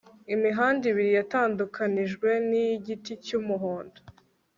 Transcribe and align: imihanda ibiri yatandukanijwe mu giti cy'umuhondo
imihanda 0.35 0.83
ibiri 0.91 1.11
yatandukanijwe 1.19 2.29
mu 2.49 2.63
giti 2.85 3.13
cy'umuhondo 3.25 3.99